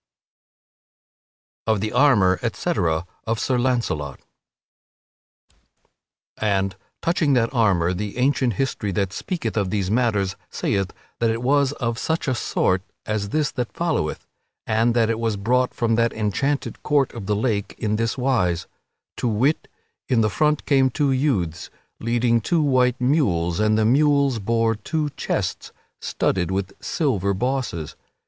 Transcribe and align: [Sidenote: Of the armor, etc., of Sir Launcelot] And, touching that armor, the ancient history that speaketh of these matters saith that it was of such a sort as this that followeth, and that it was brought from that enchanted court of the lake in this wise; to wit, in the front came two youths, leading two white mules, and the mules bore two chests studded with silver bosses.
[Sidenote: 1.67 1.75
Of 1.75 1.81
the 1.81 1.91
armor, 1.91 2.39
etc., 2.41 3.05
of 3.25 3.39
Sir 3.39 3.59
Launcelot] 3.59 4.19
And, 6.39 6.75
touching 7.03 7.33
that 7.33 7.53
armor, 7.53 7.93
the 7.93 8.17
ancient 8.17 8.53
history 8.53 8.91
that 8.93 9.13
speaketh 9.13 9.55
of 9.55 9.69
these 9.69 9.91
matters 9.91 10.35
saith 10.49 10.91
that 11.19 11.29
it 11.29 11.43
was 11.43 11.73
of 11.73 11.99
such 11.99 12.27
a 12.27 12.33
sort 12.33 12.81
as 13.05 13.29
this 13.29 13.51
that 13.51 13.73
followeth, 13.73 14.25
and 14.65 14.95
that 14.95 15.11
it 15.11 15.19
was 15.19 15.37
brought 15.37 15.71
from 15.71 15.93
that 15.97 16.13
enchanted 16.13 16.81
court 16.81 17.13
of 17.13 17.27
the 17.27 17.35
lake 17.35 17.75
in 17.77 17.97
this 17.97 18.17
wise; 18.17 18.65
to 19.17 19.27
wit, 19.27 19.67
in 20.09 20.21
the 20.21 20.31
front 20.31 20.65
came 20.65 20.89
two 20.89 21.11
youths, 21.11 21.69
leading 21.99 22.41
two 22.41 22.63
white 22.63 22.99
mules, 22.99 23.59
and 23.59 23.77
the 23.77 23.85
mules 23.85 24.39
bore 24.39 24.73
two 24.73 25.11
chests 25.11 25.71
studded 26.01 26.49
with 26.49 26.73
silver 26.83 27.35
bosses. 27.35 27.95